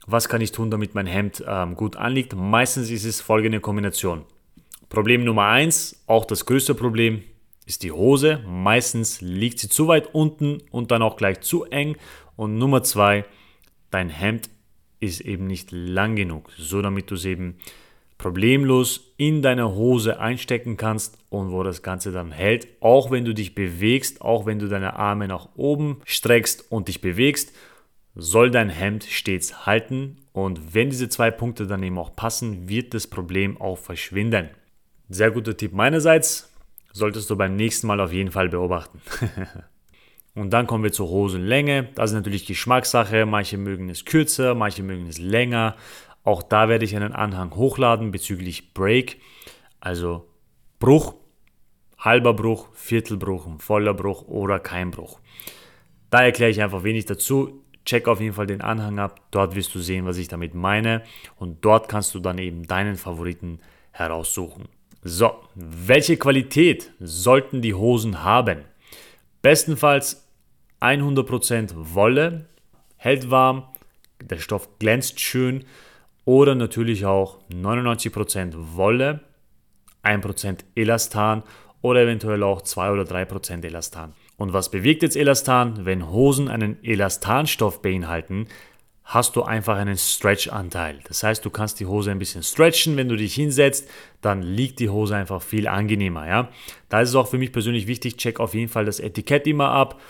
[0.06, 2.34] was kann ich tun, damit mein Hemd ähm, gut anliegt.
[2.34, 4.24] Meistens ist es folgende Kombination.
[4.88, 7.22] Problem Nummer eins, auch das größte Problem,
[7.66, 8.42] ist die Hose.
[8.46, 11.96] Meistens liegt sie zu weit unten und dann auch gleich zu eng.
[12.34, 13.26] Und Nummer zwei,
[13.90, 14.48] dein Hemd
[15.00, 17.56] ist eben nicht lang genug, so damit du es eben
[18.18, 23.34] problemlos in deine Hose einstecken kannst und wo das Ganze dann hält, auch wenn du
[23.34, 27.54] dich bewegst, auch wenn du deine Arme nach oben streckst und dich bewegst,
[28.14, 32.92] soll dein Hemd stets halten und wenn diese zwei Punkte dann eben auch passen, wird
[32.92, 34.50] das Problem auch verschwinden.
[35.08, 36.52] Sehr guter Tipp meinerseits,
[36.92, 39.00] solltest du beim nächsten Mal auf jeden Fall beobachten.
[40.34, 41.88] und dann kommen wir zur Hosenlänge.
[41.94, 43.26] Das ist natürlich Geschmackssache.
[43.26, 45.76] Manche mögen es kürzer, manche mögen es länger.
[46.24, 49.20] Auch da werde ich einen Anhang hochladen bezüglich Break,
[49.78, 50.26] also
[50.78, 51.14] Bruch,
[51.98, 55.20] halber Bruch, Viertelbruch, voller Bruch oder kein Bruch.
[56.10, 57.62] Da erkläre ich einfach wenig dazu.
[57.84, 59.20] Check auf jeden Fall den Anhang ab.
[59.30, 61.02] Dort wirst du sehen, was ich damit meine.
[61.36, 63.60] Und dort kannst du dann eben deinen Favoriten
[63.90, 64.68] heraussuchen.
[65.02, 68.64] So, welche Qualität sollten die Hosen haben?
[69.42, 70.26] Bestenfalls
[70.80, 72.46] 100% Wolle,
[72.96, 73.64] hält warm,
[74.22, 75.64] der Stoff glänzt schön
[76.24, 79.20] oder natürlich auch 99% Wolle,
[80.02, 81.42] 1% Elastan
[81.82, 84.14] oder eventuell auch 2 oder 3% Elastan.
[84.36, 85.84] Und was bewegt jetzt Elastan?
[85.84, 88.46] Wenn Hosen einen Elastanstoff beinhalten,
[89.04, 91.00] hast du einfach einen Stretch-Anteil.
[91.06, 93.88] Das heißt, du kannst die Hose ein bisschen stretchen, wenn du dich hinsetzt,
[94.22, 96.26] dann liegt die Hose einfach viel angenehmer.
[96.26, 96.48] Ja?
[96.88, 99.68] Da ist es auch für mich persönlich wichtig, check auf jeden Fall das Etikett immer
[99.68, 100.00] ab.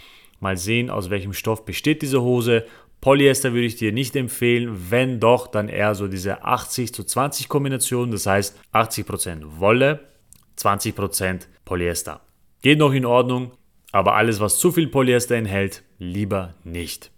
[0.40, 2.64] Mal sehen, aus welchem Stoff besteht diese Hose
[3.04, 7.50] Polyester würde ich dir nicht empfehlen, wenn doch, dann eher so diese 80 zu 20
[7.50, 10.08] Kombination, das heißt 80% Wolle,
[10.56, 12.22] 20% Polyester.
[12.62, 13.50] Geht noch in Ordnung,
[13.92, 17.10] aber alles, was zu viel Polyester enthält, lieber nicht.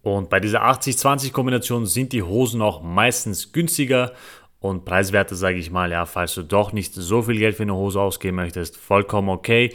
[0.00, 4.12] Und bei dieser 80-20 Kombination sind die Hosen auch meistens günstiger
[4.60, 7.74] und preiswerte, sage ich mal, ja, falls du doch nicht so viel Geld für eine
[7.74, 9.74] Hose ausgeben möchtest, vollkommen okay.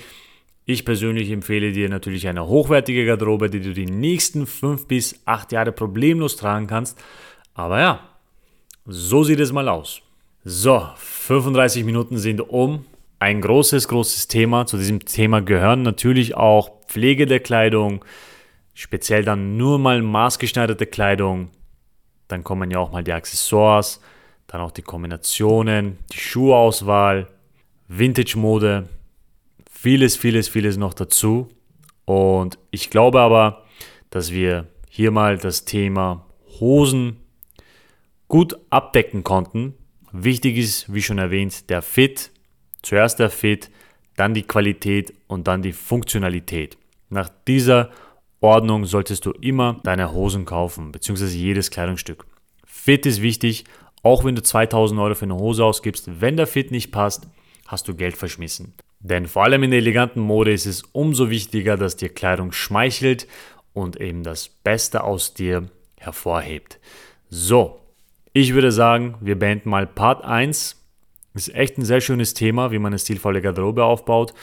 [0.71, 5.51] Ich persönlich empfehle dir natürlich eine hochwertige Garderobe, die du die nächsten 5 bis 8
[5.51, 6.97] Jahre problemlos tragen kannst.
[7.53, 7.99] Aber ja,
[8.85, 10.01] so sieht es mal aus.
[10.45, 12.85] So, 35 Minuten sind um.
[13.19, 14.65] Ein großes, großes Thema.
[14.65, 18.05] Zu diesem Thema gehören natürlich auch Pflege der Kleidung,
[18.73, 21.49] speziell dann nur mal maßgeschneiderte Kleidung.
[22.29, 23.99] Dann kommen ja auch mal die Accessoires,
[24.47, 27.27] dann auch die Kombinationen, die Schuhauswahl,
[27.89, 28.87] Vintage-Mode,
[29.81, 31.49] vieles, vieles, vieles noch dazu.
[32.05, 33.65] Und ich glaube aber,
[34.11, 36.27] dass wir hier mal das Thema
[36.59, 37.17] Hosen
[38.27, 39.73] gut abdecken konnten.
[40.11, 42.29] Wichtig ist, wie schon erwähnt, der Fit.
[42.83, 43.71] Zuerst der Fit,
[44.17, 46.77] dann die Qualität und dann die Funktionalität.
[47.09, 47.89] Nach dieser
[48.39, 52.25] Ordnung solltest du immer deine Hosen kaufen, beziehungsweise jedes Kleidungsstück.
[52.65, 53.63] Fit ist wichtig,
[54.03, 56.21] auch wenn du 2000 Euro für eine Hose ausgibst.
[56.21, 57.27] Wenn der Fit nicht passt,
[57.67, 58.73] hast du Geld verschmissen.
[59.03, 63.27] Denn vor allem in der eleganten Mode ist es umso wichtiger, dass dir Kleidung schmeichelt
[63.73, 66.79] und eben das Beste aus dir hervorhebt.
[67.29, 67.79] So,
[68.33, 70.77] ich würde sagen, wir beenden mal Part 1.
[71.33, 74.33] Ist echt ein sehr schönes Thema, wie man eine stilvolle Garderobe aufbaut.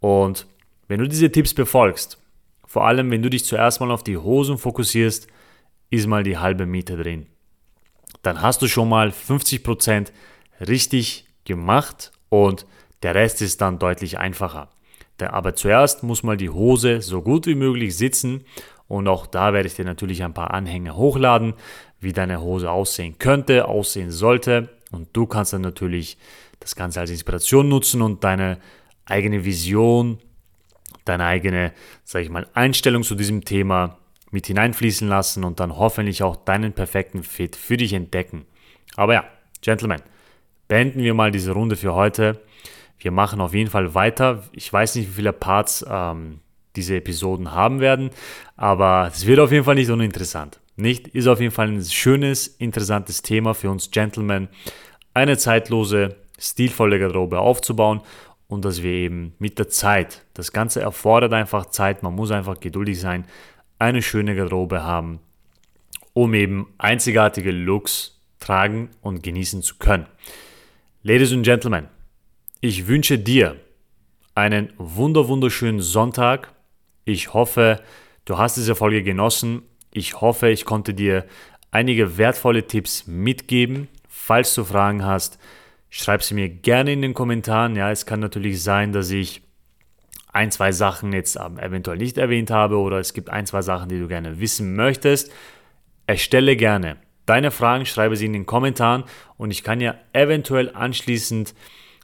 [0.00, 0.46] Und
[0.88, 2.18] wenn du diese Tipps befolgst,
[2.66, 5.26] vor allem wenn du dich zuerst mal auf die Hosen fokussierst,
[5.90, 7.26] ist mal die halbe Miete drin.
[8.22, 10.08] Dann hast du schon mal 50%
[10.60, 12.66] richtig gemacht und
[13.06, 14.68] der Rest ist dann deutlich einfacher.
[15.20, 18.44] Aber zuerst muss mal die Hose so gut wie möglich sitzen
[18.88, 21.54] und auch da werde ich dir natürlich ein paar Anhänge hochladen,
[22.00, 24.70] wie deine Hose aussehen könnte, aussehen sollte.
[24.90, 26.18] Und du kannst dann natürlich
[26.58, 28.58] das Ganze als Inspiration nutzen und deine
[29.04, 30.18] eigene Vision,
[31.04, 33.98] deine eigene, sage ich mal, Einstellung zu diesem Thema
[34.32, 38.46] mit hineinfließen lassen und dann hoffentlich auch deinen perfekten Fit für dich entdecken.
[38.96, 39.24] Aber ja,
[39.60, 40.02] Gentlemen,
[40.66, 42.40] beenden wir mal diese Runde für heute.
[42.98, 44.42] Wir machen auf jeden Fall weiter.
[44.52, 46.40] Ich weiß nicht, wie viele Parts ähm,
[46.76, 48.10] diese Episoden haben werden,
[48.56, 50.60] aber es wird auf jeden Fall nicht uninteressant.
[50.76, 51.08] Nicht?
[51.08, 54.48] Ist auf jeden Fall ein schönes, interessantes Thema für uns Gentlemen,
[55.14, 58.02] eine zeitlose, stilvolle Garderobe aufzubauen
[58.48, 62.60] und dass wir eben mit der Zeit, das Ganze erfordert einfach Zeit, man muss einfach
[62.60, 63.24] geduldig sein,
[63.78, 65.20] eine schöne Garderobe haben,
[66.12, 70.06] um eben einzigartige Looks tragen und genießen zu können.
[71.02, 71.88] Ladies and Gentlemen,
[72.60, 73.56] ich wünsche dir
[74.34, 76.52] einen wunder wunderschönen Sonntag.
[77.04, 77.82] Ich hoffe,
[78.24, 79.62] du hast diese Folge genossen.
[79.92, 81.26] Ich hoffe, ich konnte dir
[81.70, 83.88] einige wertvolle Tipps mitgeben.
[84.08, 85.38] Falls du Fragen hast,
[85.90, 87.76] schreib sie mir gerne in den Kommentaren.
[87.76, 89.42] Ja, es kann natürlich sein, dass ich
[90.32, 93.98] ein, zwei Sachen jetzt eventuell nicht erwähnt habe oder es gibt ein, zwei Sachen, die
[93.98, 95.32] du gerne wissen möchtest.
[96.06, 96.96] Erstelle gerne
[97.26, 99.04] deine Fragen, schreibe sie in den Kommentaren
[99.36, 101.54] und ich kann ja eventuell anschließend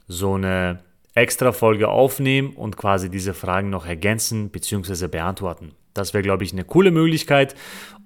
[0.07, 0.79] so eine
[1.15, 5.07] extra Folge aufnehmen und quasi diese Fragen noch ergänzen bzw.
[5.07, 5.71] beantworten.
[5.93, 7.55] Das wäre, glaube ich, eine coole Möglichkeit.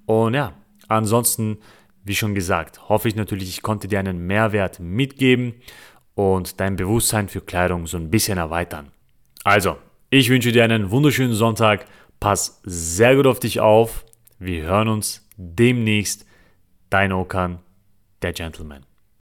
[0.05, 0.53] Und ja,
[0.87, 1.59] ansonsten,
[2.03, 5.55] wie schon gesagt, hoffe ich natürlich, ich konnte dir einen Mehrwert mitgeben
[6.15, 8.91] und dein Bewusstsein für Kleidung so ein bisschen erweitern.
[9.43, 9.77] Also,
[10.09, 11.85] ich wünsche dir einen wunderschönen Sonntag.
[12.19, 14.03] Pass sehr gut auf dich auf.
[14.39, 16.25] Wir hören uns demnächst.
[16.89, 17.59] Dein Okan,
[18.21, 18.85] der Gentleman.